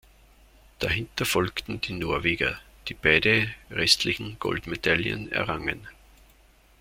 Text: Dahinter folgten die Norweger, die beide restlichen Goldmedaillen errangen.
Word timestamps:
Dahinter 0.79 1.25
folgten 1.25 1.79
die 1.79 1.93
Norweger, 1.93 2.59
die 2.87 2.95
beide 2.95 3.53
restlichen 3.69 4.39
Goldmedaillen 4.39 5.31
errangen. 5.31 5.87